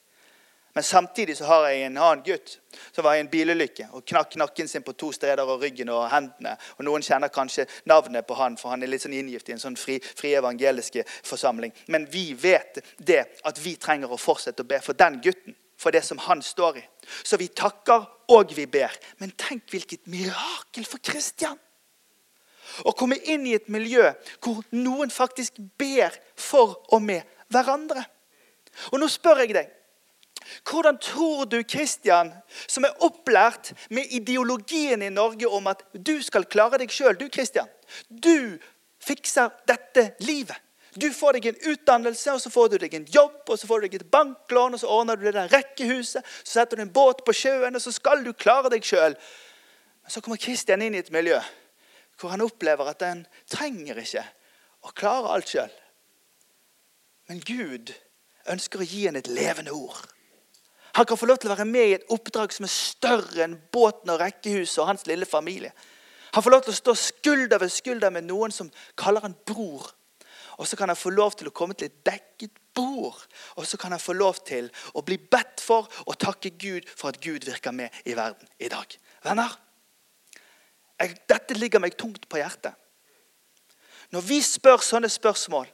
[0.79, 2.53] Men samtidig så har jeg en annen gutt
[2.95, 6.05] som var i en bilulykke og knakk nakken sin på to steder og ryggen og
[6.07, 6.53] hendene.
[6.77, 9.59] Og Noen kjenner kanskje navnet på han, for han er litt sånn inngift i en
[9.59, 11.73] sånn fri, fri evangeliske forsamling.
[11.91, 15.91] Men vi vet det at vi trenger å fortsette å be for den gutten, for
[15.91, 16.83] det som han står i.
[17.27, 18.95] Så vi takker og vi ber.
[19.19, 21.59] Men tenk hvilket mirakel for Kristian!
[22.87, 28.05] Å komme inn i et miljø hvor noen faktisk ber for og med hverandre.
[28.93, 29.75] Og nå spør jeg deg
[30.69, 32.31] hvordan tror du Kristian,
[32.67, 37.27] som er opplært med ideologien i Norge om at du skal klare deg sjøl Du
[37.29, 37.69] Kristian,
[38.09, 38.57] du
[38.99, 40.57] fikser dette livet.
[40.99, 43.79] Du får deg en utdannelse, og så får du deg en jobb, og så får
[43.79, 46.93] du deg et banklån, og så ordner du det der rekkehuset, så setter du en
[46.93, 49.15] båt på sjøen, og så skal du klare deg sjøl.
[50.01, 51.39] Men så kommer Kristian inn i et miljø
[52.19, 54.25] hvor han opplever at han trenger ikke
[54.83, 55.71] å klare alt sjøl.
[57.29, 57.93] Men Gud
[58.51, 60.01] ønsker å gi ham et levende ord.
[60.97, 63.57] Han kan få lov til å være med i et oppdrag som er større enn
[63.73, 65.71] båten og rekkehuset og hans lille familie.
[66.33, 69.87] Han får lov til å stå skulder ved skulder med noen som kaller han bror.
[70.59, 73.21] Og så kan han få lov til å komme til et dekket bord.
[73.55, 77.13] Og så kan han få lov til å bli bedt for og takke Gud for
[77.13, 78.97] at Gud virker med i verden i dag.
[79.23, 79.55] Venner,
[80.99, 82.75] jeg, dette ligger meg tungt på hjertet.
[84.11, 85.69] Når vi spør sånne spørsmål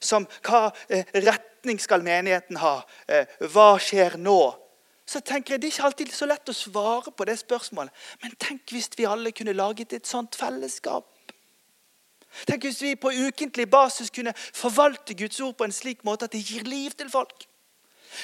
[0.00, 4.40] som hva eh, retning skal menigheten ha, eh, hva skjer nå,
[5.10, 7.90] så tenker jeg Det er ikke alltid så lett å svare på det spørsmålet.
[8.22, 11.08] Men tenk hvis vi alle kunne laget et sånt fellesskap.
[12.46, 16.32] Tenk hvis vi på ukentlig basis kunne forvalte Guds ord på en slik måte at
[16.32, 17.42] det gir liv til folk.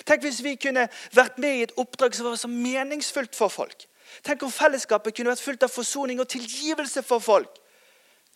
[0.06, 3.88] Tenk hvis vi kunne vært med i et oppdrag som var så meningsfullt for folk.
[4.22, 7.50] Tenk om fellesskapet kunne vært fullt av forsoning og tilgivelse for folk.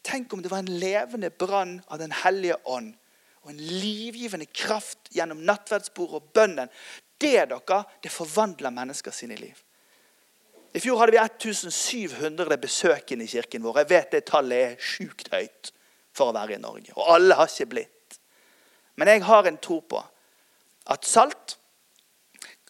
[0.02, 2.96] Tenk om det var en levende brann av Den hellige ånd
[3.44, 6.72] og en livgivende kraft gjennom nattverdsbordet og bønnen
[7.20, 9.56] det dere, det forvandler mennesker sine liv.
[10.72, 13.82] I fjor hadde vi 1700 besøkende i kirken vår.
[13.82, 15.72] Jeg vet det tallet er sjukt høyt
[16.14, 16.94] for å være i Norge.
[16.94, 18.20] Og alle har ikke blitt.
[18.96, 20.00] Men jeg har en tro på
[20.90, 21.56] at salt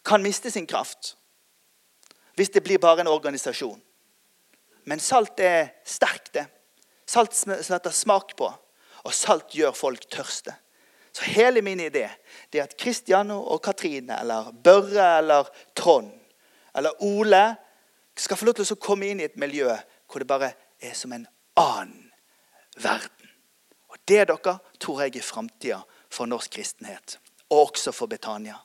[0.07, 1.15] kan miste sin kraft
[2.39, 3.77] hvis det blir bare en organisasjon.
[4.89, 6.47] Men salt er sterkt, det.
[7.05, 8.47] Salt setter smak på,
[9.03, 10.53] og salt gjør folk tørste.
[11.11, 12.07] Så hele min idé
[12.51, 16.11] det er at Kristian og Katrine eller Børre eller Trond
[16.75, 17.55] eller Ole
[18.15, 19.71] skal få lov til å komme inn i et miljø
[20.07, 21.27] hvor det bare er som en
[21.59, 22.11] annen
[22.79, 23.31] verden.
[23.91, 25.81] Og Det dere tror jeg er framtida
[26.11, 27.17] for norsk kristenhet,
[27.49, 28.57] og også for Betania.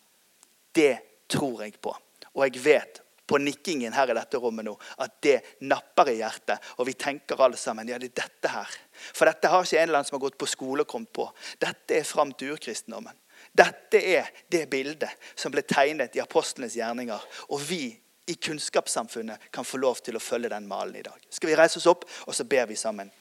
[0.75, 1.95] Det tror jeg på.
[2.35, 6.63] Og jeg vet på nikkingen her i dette rommet nå at det napper i hjertet.
[6.79, 8.79] Og vi tenker alle sammen ja, det er dette her.
[9.13, 11.29] For dette har ikke en eller annen som har gått på skole kommet på.
[11.63, 13.15] Dette er fram til urkristendommen.
[13.57, 17.23] Dette er det bildet som ble tegnet i apostlenes gjerninger.
[17.51, 17.85] Og vi
[18.27, 21.19] i kunnskapssamfunnet kan få lov til å følge den malen i dag.
[21.31, 23.13] Skal vi reise oss opp, og så ber vi sammen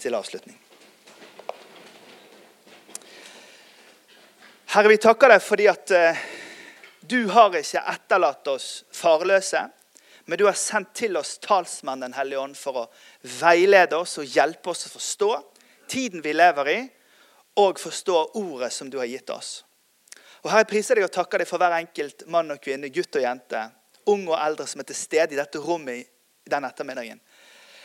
[0.00, 0.58] til avslutning.
[4.72, 6.20] Herre, vi takker deg fordi at uh,
[7.08, 9.64] du har ikke etterlatt oss farløse,
[10.24, 12.88] men du har sendt til oss talsmannen Den hellige ånd for å
[13.40, 15.30] veilede oss og hjelpe oss å forstå
[15.90, 16.80] tiden vi lever i,
[17.58, 19.64] og forstå ordet som du har gitt oss.
[20.42, 23.18] Og Herre, jeg priser deg og takker deg for hver enkelt mann og kvinne, gutt
[23.18, 23.60] og jente,
[24.08, 26.08] ung og eldre som er til stede i dette rommet
[26.48, 27.20] den ettermiddagen.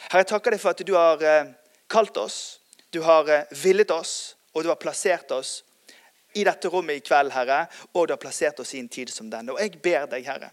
[0.07, 1.51] Herre, jeg takker deg for at du har eh,
[1.91, 2.59] kalt oss,
[2.95, 5.59] du har eh, villet oss, og du har plassert oss
[6.37, 9.29] i dette rommet i kveld, Herre, og du har plassert oss i en tid som
[9.31, 9.55] denne.
[9.55, 10.51] Og jeg ber deg, Herre.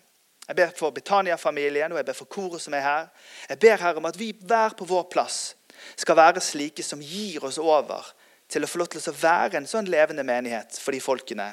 [0.49, 3.07] Jeg ber for Betania-familien og jeg ber for koret som er her.
[3.49, 5.55] Jeg ber Herre om at vi hver på vår plass
[5.97, 8.13] skal være slike som gir oss over
[8.53, 11.49] til å få lov til å være en sånn levende menighet for de folkene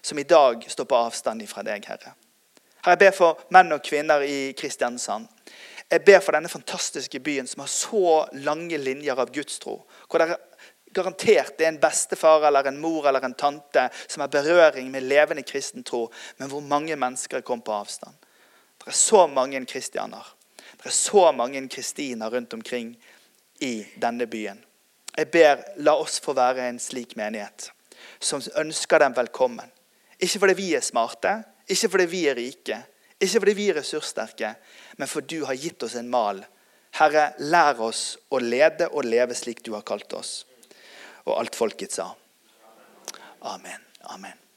[0.00, 2.14] som i dag står på avstand fra deg, Herre.
[2.80, 5.28] Herre, jeg ber for menn og kvinner i Kristiansand.
[5.90, 8.12] Jeg ber for denne fantastiske byen som har så
[8.46, 9.82] lange linjer av gudstro.
[10.08, 10.38] Hvor det
[10.92, 15.06] garantert det er en bestefar eller en mor eller en tante som har berøring med
[15.06, 18.14] levende kristen tro, men hvor mange mennesker kom på avstand.
[18.80, 20.26] Det er så mange kristianer.
[20.76, 22.94] Det er så mange kristiner rundt omkring
[23.60, 24.64] i denne byen.
[25.16, 27.70] Jeg ber, la oss få være en slik menighet
[28.20, 29.68] som ønsker dem velkommen.
[30.20, 31.34] Ikke fordi vi er smarte,
[31.68, 32.78] ikke fordi vi er rike,
[33.20, 34.54] ikke fordi vi er ressurssterke,
[34.96, 36.40] men fordi du har gitt oss en mal.
[36.96, 40.32] Herre, lær oss å lede og leve slik du har kalt oss.
[41.24, 42.10] Og alt folket sa.
[43.40, 43.84] Amen.
[44.00, 44.49] Amen.